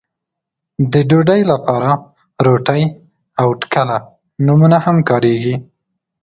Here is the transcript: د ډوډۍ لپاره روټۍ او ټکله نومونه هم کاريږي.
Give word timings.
د 0.91 0.93
ډوډۍ 1.09 1.41
لپاره 1.51 1.91
روټۍ 2.45 2.83
او 3.41 3.47
ټکله 3.61 3.97
نومونه 4.45 4.77
هم 4.85 4.97
کاريږي. 5.09 5.55